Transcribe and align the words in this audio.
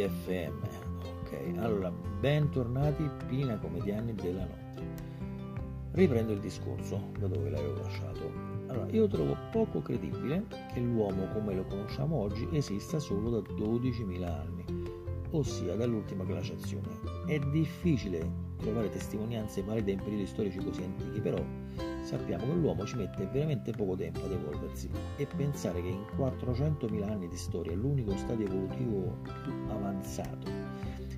FM. 0.00 0.52
Ok, 1.22 1.58
allora, 1.58 1.90
bentornati 1.90 3.08
Pina 3.26 3.56
Comediani 3.58 4.14
della 4.14 4.44
Notte. 4.44 4.82
Riprendo 5.92 6.32
il 6.32 6.40
discorso 6.40 7.10
da 7.18 7.26
dove 7.26 7.48
l'avevo 7.48 7.80
lasciato. 7.80 8.30
Allora, 8.66 8.86
io 8.90 9.06
trovo 9.08 9.36
poco 9.50 9.80
credibile 9.80 10.44
che 10.72 10.80
l'uomo 10.80 11.28
come 11.32 11.54
lo 11.54 11.64
conosciamo 11.64 12.16
oggi 12.16 12.46
esista 12.52 12.98
solo 12.98 13.40
da 13.40 13.54
12.000 13.54 14.22
anni, 14.24 14.64
ossia 15.30 15.74
dall'ultima 15.74 16.24
glaciazione. 16.24 16.88
È 17.26 17.38
difficile 17.38 18.44
trovare 18.58 18.90
testimonianze 18.90 19.62
valide 19.62 19.92
in 19.92 19.98
periodi 19.98 20.26
storici 20.26 20.58
così 20.58 20.82
antichi, 20.82 21.20
però 21.20 21.42
sappiamo 22.02 22.44
che 22.44 22.52
l'uomo 22.52 22.84
ci 22.86 22.96
mette 22.96 23.28
veramente 23.32 23.72
poco 23.72 23.96
tempo 23.96 24.24
ad 24.24 24.32
evolversi 24.32 24.88
e 25.16 25.26
pensare 25.36 25.82
che 25.82 25.88
in 25.88 26.04
400.000 26.16 27.02
anni 27.02 27.28
di 27.28 27.36
storia 27.36 27.74
l'unico 27.74 28.16
stadio 28.16 28.46
evolutivo 28.46 29.16
più 29.42 29.52
avanzato 30.06 30.64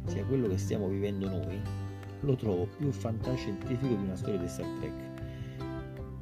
sia 0.07 0.25
quello 0.25 0.49
che 0.49 0.57
stiamo 0.57 0.89
vivendo 0.89 1.29
noi, 1.29 1.61
lo 2.21 2.35
trovo 2.35 2.67
più 2.79 2.91
fantascientifico 2.91 3.95
di 3.95 4.03
una 4.03 4.17
storia 4.17 4.39
di 4.39 4.49
Star 4.49 4.67
Trek. 4.79 4.95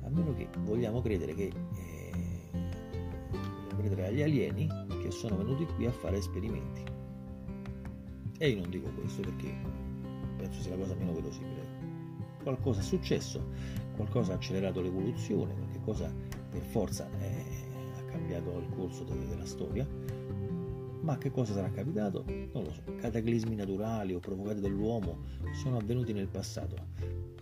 A 0.03 0.09
meno 0.09 0.35
che 0.35 0.49
vogliamo 0.59 1.01
credere 1.01 1.35
che 1.35 1.53
eh, 1.53 2.11
vogliamo 2.51 3.79
credere 3.79 4.09
agli 4.09 4.23
alieni 4.23 4.69
che 5.01 5.11
sono 5.13 5.37
venuti 5.37 5.65
qui 5.77 5.87
a 5.87 5.93
fare 5.93 6.17
esperimenti. 6.17 6.83
E 8.39 8.49
io 8.49 8.61
non 8.61 8.71
dico 8.71 8.91
questo 8.91 9.23
perché 9.23 9.55
penso 10.37 10.61
sia 10.61 10.73
la 10.73 10.83
cosa 10.83 10.95
meno 10.97 11.13
verosimile. 11.13 11.75
Qualcosa 12.43 12.81
è 12.81 12.83
successo, 12.83 13.45
qualcosa 13.95 14.33
ha 14.33 14.35
accelerato 14.37 14.81
l'evoluzione, 14.81 15.55
qualche 15.55 15.81
cosa 15.85 16.13
per 16.51 16.63
forza 16.63 17.09
è, 17.19 17.45
ha 17.99 18.03
cambiato 18.05 18.59
il 18.59 18.69
corso 18.75 19.05
de, 19.05 19.27
della 19.27 19.47
storia, 19.47 19.87
ma 21.07 21.17
che 21.19 21.31
cosa 21.31 21.53
sarà 21.53 21.71
capitato? 21.71 22.25
Non 22.27 22.65
lo 22.65 22.73
so. 22.73 22.83
Cataclismi 22.97 23.55
naturali 23.55 24.13
o 24.13 24.19
provocati 24.19 24.59
dall'uomo 24.59 25.21
sono 25.53 25.77
avvenuti 25.77 26.13
nel 26.13 26.27
passato 26.27 26.75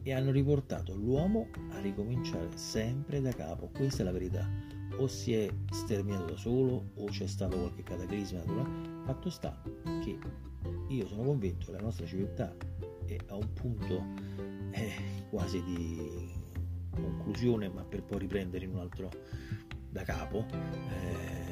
e 0.02 0.12
hanno 0.12 0.30
riportato 0.30 0.94
l'uomo 0.94 1.48
a 1.70 1.80
ricominciare 1.80 2.50
sempre 2.56 3.22
da 3.22 3.32
capo. 3.32 3.70
Questa 3.72 4.02
è 4.02 4.04
la 4.04 4.12
verità. 4.12 4.46
O 4.98 5.06
si 5.06 5.32
è 5.32 5.48
sterminato 5.70 6.26
da 6.26 6.36
solo 6.36 6.90
o 6.94 7.06
c'è 7.06 7.26
stato 7.26 7.56
qualche 7.56 7.82
cataclisma 7.82 8.40
naturale. 8.40 8.68
Fatto 9.06 9.30
sta 9.30 9.62
che 10.04 10.18
io 10.88 11.06
sono 11.06 11.22
convinto 11.22 11.64
che 11.64 11.72
la 11.72 11.80
nostra 11.80 12.04
civiltà 12.04 12.54
è 13.06 13.16
a 13.28 13.34
un 13.34 13.50
punto 13.54 14.04
eh, 14.72 14.92
quasi 15.30 15.62
di 15.64 16.30
conclusione, 16.90 17.70
ma 17.70 17.82
per 17.82 18.02
poi 18.02 18.18
riprendere 18.18 18.66
in 18.66 18.72
un 18.72 18.80
altro 18.80 19.08
da 19.88 20.02
capo, 20.02 20.44
eh, 20.50 21.43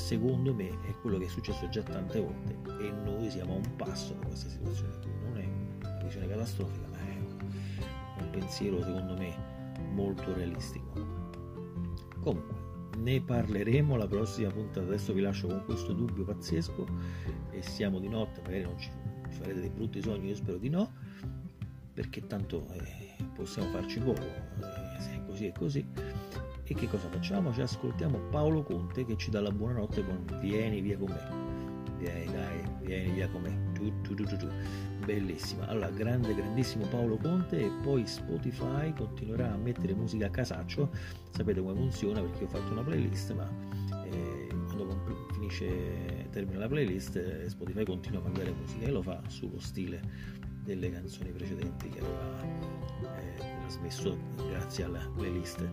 secondo 0.00 0.54
me 0.54 0.68
è 0.88 0.94
quello 1.02 1.18
che 1.18 1.26
è 1.26 1.28
successo 1.28 1.68
già 1.68 1.82
tante 1.82 2.20
volte 2.20 2.56
e 2.80 2.90
noi 2.90 3.30
siamo 3.30 3.52
a 3.52 3.56
un 3.56 3.76
passo 3.76 4.14
da 4.14 4.26
questa 4.26 4.48
situazione 4.48 4.98
qui. 4.98 5.10
Non 5.22 5.38
è 5.38 5.86
una 5.86 6.02
visione 6.02 6.26
catastrofica, 6.26 6.88
ma 6.88 6.98
è 6.98 8.22
un 8.22 8.30
pensiero 8.30 8.82
secondo 8.82 9.14
me 9.16 9.36
molto 9.92 10.32
realistico. 10.32 10.92
Comunque, 12.20 12.54
ne 12.98 13.20
parleremo 13.20 13.96
la 13.96 14.06
prossima 14.06 14.50
puntata. 14.50 14.86
Adesso 14.86 15.12
vi 15.12 15.20
lascio 15.20 15.46
con 15.46 15.64
questo 15.64 15.92
dubbio 15.92 16.24
pazzesco 16.24 16.86
e 17.50 17.62
siamo 17.62 17.98
di 17.98 18.08
notte, 18.08 18.40
magari 18.40 18.62
non 18.62 18.78
ci 18.78 18.90
farete 19.28 19.60
dei 19.60 19.70
brutti 19.70 20.02
sogni, 20.02 20.28
io 20.28 20.34
spero 20.34 20.56
di 20.56 20.70
no, 20.70 20.92
perché 21.92 22.26
tanto 22.26 22.66
eh, 22.72 23.16
possiamo 23.34 23.70
farci 23.70 23.98
poco, 23.98 24.22
eh, 24.22 25.00
se 25.00 25.14
è 25.14 25.24
così 25.26 25.46
è 25.46 25.52
così. 25.52 25.86
E 26.64 26.74
che 26.74 26.88
cosa 26.88 27.08
facciamo? 27.08 27.52
Ci 27.52 27.62
ascoltiamo 27.62 28.18
Paolo 28.30 28.62
Conte 28.62 29.04
che 29.04 29.16
ci 29.16 29.30
dà 29.30 29.40
la 29.40 29.50
buonanotte 29.50 30.04
con 30.04 30.24
Vieni 30.40 30.80
via 30.80 30.96
con 30.96 31.08
me. 31.08 31.98
Vieni 31.98 32.32
dai, 32.32 32.62
vieni 32.82 33.10
via 33.10 33.28
con 33.28 33.42
me. 33.42 33.72
Tu, 33.72 33.92
tu, 34.02 34.14
tu, 34.14 34.48
Bellissima. 35.04 35.66
Allora, 35.66 35.90
grande, 35.90 36.32
grandissimo 36.32 36.86
Paolo 36.86 37.16
Conte 37.16 37.58
e 37.58 37.70
poi 37.82 38.06
Spotify 38.06 38.92
continuerà 38.94 39.52
a 39.52 39.56
mettere 39.56 39.94
musica 39.94 40.26
a 40.26 40.30
casaccio. 40.30 40.90
Sapete 41.30 41.60
come 41.60 41.74
funziona 41.74 42.20
perché 42.20 42.44
ho 42.44 42.48
fatto 42.48 42.70
una 42.70 42.82
playlist, 42.82 43.34
ma 43.34 43.50
eh, 44.04 44.48
quando 44.66 45.26
finisce, 45.32 46.28
termina 46.30 46.60
la 46.60 46.68
playlist, 46.68 47.16
eh, 47.16 47.48
Spotify 47.48 47.84
continua 47.84 48.20
a 48.20 48.22
mandare 48.22 48.52
musica 48.52 48.86
e 48.86 48.90
lo 48.90 49.02
fa 49.02 49.20
sullo 49.26 49.58
stile 49.58 50.40
delle 50.62 50.90
canzoni 50.90 51.30
precedenti 51.30 51.88
che 51.88 52.00
aveva 52.00 52.42
eh, 53.18 53.58
trasmesso 53.60 54.16
grazie 54.36 54.84
alla 54.84 55.10
playlist 55.14 55.68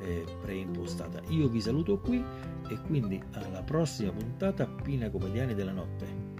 eh, 0.00 0.24
preimpostata. 0.40 1.20
Io 1.28 1.48
vi 1.48 1.60
saluto 1.60 1.98
qui 1.98 2.24
e 2.68 2.80
quindi 2.86 3.22
alla 3.32 3.62
prossima 3.62 4.12
puntata 4.12 4.66
Pina 4.66 5.10
Comediani 5.10 5.54
della 5.54 5.72
Notte. 5.72 6.31